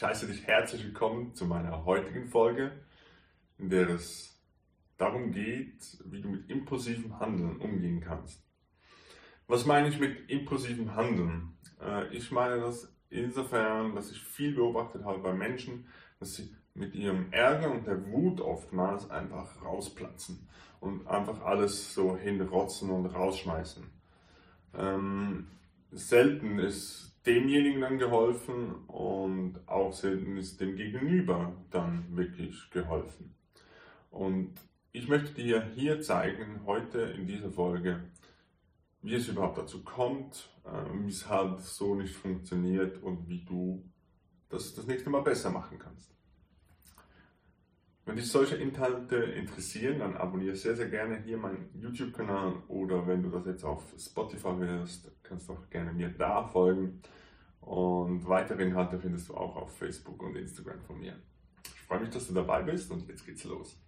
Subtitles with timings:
[0.00, 2.72] Ich heiße dich herzlich willkommen zu meiner heutigen Folge,
[3.58, 4.34] in der es
[4.96, 8.42] darum geht, wie du mit impulsivem Handeln umgehen kannst.
[9.46, 11.52] Was meine ich mit impulsivem Handeln?
[11.82, 15.86] Äh, ich meine das insofern, dass ich viel beobachtet habe bei Menschen,
[16.18, 20.48] dass sie mit ihrem Ärger und der Wut oftmals einfach rausplatzen
[20.80, 23.84] und einfach alles so hinrotzen und rausschmeißen.
[24.78, 25.48] Ähm,
[25.90, 33.34] selten ist demjenigen dann geholfen und auch selten ist dem Gegenüber dann wirklich geholfen.
[34.10, 34.54] Und
[34.92, 38.00] ich möchte dir hier zeigen, heute in dieser Folge,
[39.02, 43.84] wie es überhaupt dazu kommt, äh, wie es halt so nicht funktioniert und wie du
[44.48, 46.10] das das nächste Mal besser machen kannst.
[48.06, 53.22] Wenn dich solche Inhalte interessieren, dann abonniere sehr, sehr gerne hier meinen YouTube-Kanal oder wenn
[53.22, 57.00] du das jetzt auf Spotify hörst, kannst du auch gerne mir da folgen.
[57.60, 61.14] Und weitere Inhalte findest du auch auf Facebook und Instagram von mir.
[61.64, 63.78] Ich freue mich, dass du dabei bist und jetzt geht's los.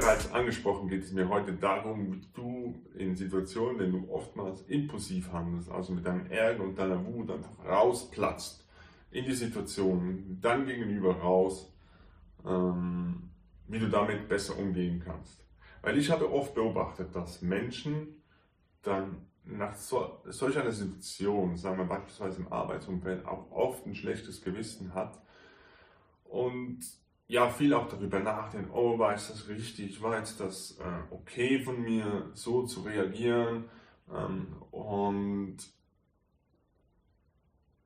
[0.00, 5.32] Bereits angesprochen, geht es mir heute darum, wie du in Situationen, denen du oftmals impulsiv
[5.32, 8.66] handelst, also mit deinem Ärger und deiner Wut einfach rausplatzt
[9.12, 11.72] in die Situation, dann gegenüber raus,
[12.44, 13.30] ähm,
[13.68, 15.46] wie du damit besser umgehen kannst.
[15.80, 18.20] Weil ich habe oft beobachtet, dass Menschen
[18.82, 24.42] dann nach so, solch einer Situation, sagen wir beispielsweise im Arbeitsumfeld, auch oft ein schlechtes
[24.42, 25.22] Gewissen hat
[26.24, 26.80] und
[27.26, 31.60] ja, viel auch darüber nachdenken, oh, war jetzt das richtig, war jetzt das äh, okay
[31.60, 33.64] von mir, so zu reagieren?
[34.12, 35.56] Ähm, und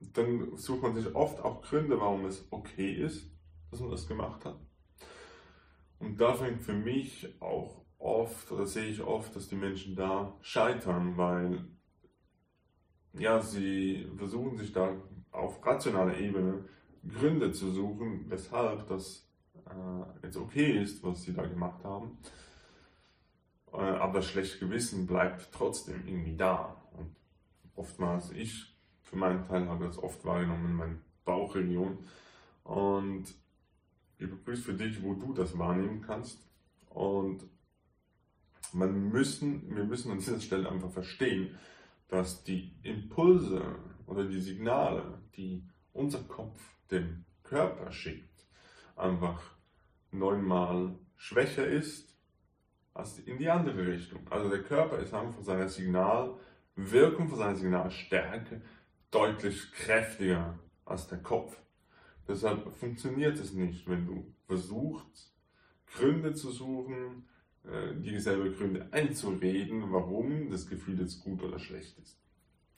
[0.00, 3.30] dann sucht man sich oft auch Gründe, warum es okay ist,
[3.70, 4.58] dass man das gemacht hat.
[5.98, 10.36] Und da fängt für mich auch oft, oder sehe ich oft, dass die Menschen da
[10.40, 11.64] scheitern, weil
[13.12, 14.94] ja, sie versuchen sich da
[15.30, 16.64] auf rationaler Ebene
[17.06, 19.25] Gründe zu suchen, weshalb das
[19.66, 22.18] äh, jetzt okay ist, was sie da gemacht haben.
[23.72, 26.76] Äh, aber das schlechte Gewissen bleibt trotzdem irgendwie da.
[26.92, 27.14] Und
[27.74, 31.98] oftmals, ich für meinen Teil habe das oft wahrgenommen in meiner Bauchregion.
[32.64, 33.26] Und
[34.18, 36.40] überprüfst für dich, wo du das wahrnehmen kannst.
[36.90, 37.44] Und
[38.72, 41.56] man müssen, wir müssen an dieser Stelle einfach verstehen,
[42.08, 43.62] dass die Impulse
[44.06, 45.62] oder die Signale, die
[45.92, 46.60] unser Kopf
[46.90, 48.46] dem Körper schickt,
[48.96, 49.55] einfach
[50.18, 52.16] neunmal schwächer ist
[52.94, 54.20] als in die andere Richtung.
[54.30, 58.62] Also der Körper ist einfach von seiner Signalwirkung, von seiner Signalstärke
[59.10, 61.56] deutlich kräftiger als der Kopf.
[62.28, 65.32] Deshalb funktioniert es nicht, wenn du versuchst,
[65.86, 67.28] Gründe zu suchen,
[67.64, 72.18] äh, dir selber Gründe einzureden, warum das Gefühl jetzt gut oder schlecht ist.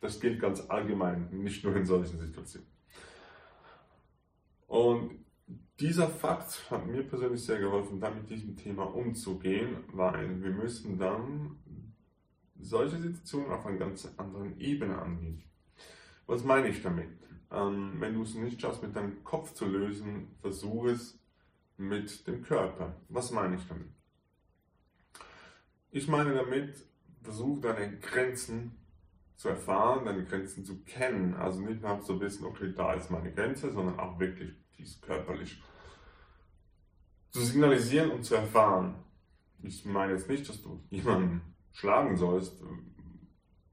[0.00, 2.69] Das gilt ganz allgemein, nicht nur in solchen Situationen.
[4.69, 5.25] Und
[5.81, 10.99] dieser Fakt hat mir persönlich sehr geholfen, da mit diesem Thema umzugehen, weil wir müssen
[10.99, 11.59] dann
[12.59, 15.45] solche Situationen auf einer ganz anderen Ebene angehen.
[16.27, 17.09] Was meine ich damit?
[17.51, 21.19] Ähm, wenn du es nicht schaffst, mit deinem Kopf zu lösen, versuch es
[21.77, 22.97] mit dem Körper.
[23.09, 23.89] Was meine ich damit?
[25.91, 26.85] Ich meine damit,
[27.23, 28.77] versuch deine Grenzen
[29.38, 31.34] zu erfahren, deine Grenzen zu kennen.
[31.34, 35.62] Also nicht nur zu wissen, okay, da ist meine Grenze, sondern auch wirklich dies körperlich
[37.31, 38.97] zu signalisieren und zu erfahren.
[39.62, 42.60] Ich meine jetzt nicht, dass du jemanden schlagen sollst,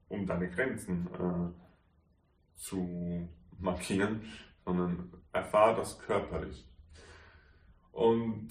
[0.07, 3.27] um deine Grenzen äh, zu
[3.57, 4.21] markieren,
[4.65, 6.69] sondern erfahre das körperlich.
[7.91, 8.49] Und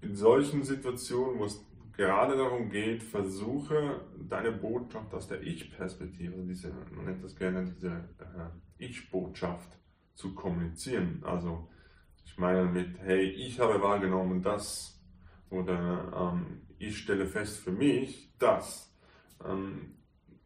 [0.00, 1.62] in solchen Situationen, wo es
[2.00, 7.90] gerade darum geht, versuche deine Botschaft aus der Ich-Perspektive, diese, man nennt das gerne diese
[8.18, 9.76] äh, Ich-Botschaft
[10.14, 11.22] zu kommunizieren.
[11.26, 11.68] Also
[12.24, 14.98] ich meine mit, hey, ich habe wahrgenommen das
[15.50, 18.96] oder ähm, ich stelle fest für mich das.
[19.46, 19.96] Ähm,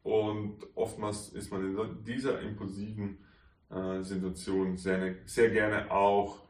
[0.03, 3.19] und oftmals ist man in dieser impulsiven
[3.71, 6.43] äh, Situation sehr, sehr gerne auch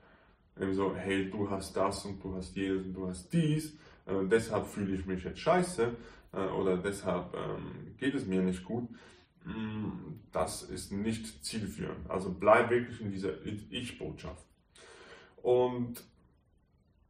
[0.73, 4.67] so, hey, du hast das und du hast jedes und du hast dies, äh, deshalb
[4.67, 5.95] fühle ich mich jetzt scheiße
[6.33, 8.89] äh, oder deshalb ähm, geht es mir nicht gut.
[9.45, 12.11] Mm, das ist nicht zielführend.
[12.11, 14.45] Also bleib wirklich in dieser Ich-Botschaft.
[15.43, 16.03] Und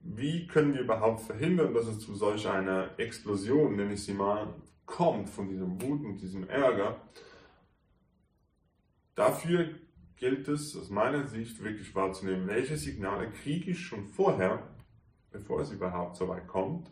[0.00, 4.54] wie können wir überhaupt verhindern, dass es zu solch einer Explosion, nenne ich sie mal,
[4.84, 7.00] kommt von diesem Wut und diesem Ärger?
[9.14, 9.70] Dafür
[10.16, 14.73] gilt es aus meiner Sicht wirklich wahrzunehmen, welche Signale kriege ich schon vorher,
[15.34, 16.90] bevor es überhaupt so weit kommt,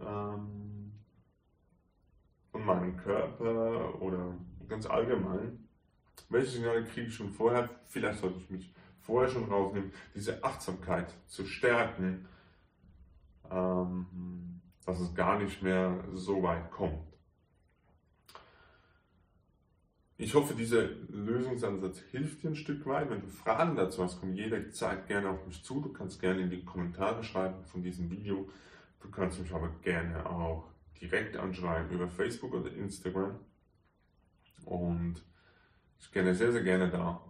[0.00, 0.92] ähm,
[2.52, 4.34] deinem Körper oder
[4.68, 5.68] ganz allgemein?
[6.28, 7.68] Welche Signale kriege ich schon vorher?
[7.86, 12.28] Vielleicht sollte ich mich vorher schon rausnehmen, diese Achtsamkeit zu stärken,
[13.50, 17.17] ähm, dass es gar nicht mehr so weit kommt.
[20.20, 23.08] Ich hoffe, dieser Lösungsansatz hilft dir ein Stück weit.
[23.08, 25.80] Wenn du Fragen dazu hast, komm jederzeit gerne auf mich zu.
[25.80, 28.50] Du kannst gerne in die Kommentare schreiben von diesem Video.
[28.98, 33.38] Du kannst mich aber gerne auch direkt anschreiben über Facebook oder Instagram.
[34.64, 35.22] Und
[36.00, 37.22] ich gehe sehr, sehr gerne da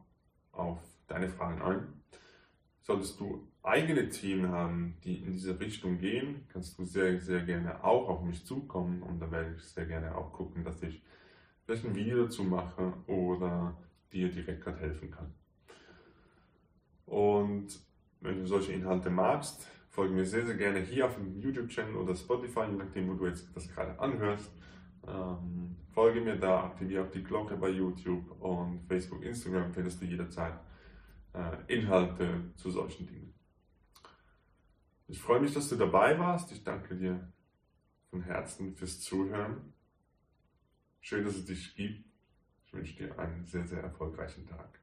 [0.53, 2.03] auf deine Fragen ein.
[2.81, 7.85] Solltest du eigene Themen haben, die in diese Richtung gehen, kannst du sehr, sehr gerne
[7.85, 11.03] auch auf mich zukommen und da werde ich sehr gerne auch gucken, dass ich
[11.69, 13.77] vielleicht ein Video dazu mache oder
[14.11, 15.35] dir direkt gerade helfen kann.
[17.05, 17.79] Und
[18.21, 22.17] wenn du solche Inhalte magst, folge mir sehr, sehr gerne hier auf dem YouTube-Channel oder
[22.17, 24.51] Spotify, je nachdem, wo du jetzt das gerade anhörst.
[25.07, 30.07] Ähm, folge mir da, aktiviere auch die Glocke bei YouTube und Facebook, Instagram findest du
[30.07, 30.59] jederzeit
[31.35, 33.35] äh, Inhalte zu solchen Dingen.
[35.07, 36.51] Ich freue mich, dass du dabei warst.
[36.51, 37.31] Ich danke dir
[38.09, 39.75] von Herzen fürs Zuhören.
[41.01, 42.05] Schön, dass es dich gibt.
[42.65, 44.79] Ich wünsche dir einen sehr, sehr erfolgreichen Tag.